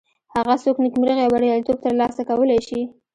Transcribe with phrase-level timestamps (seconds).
[0.35, 2.81] هغه څوک نیکمرغي او بریالیتوب تر لاسه کولی شي.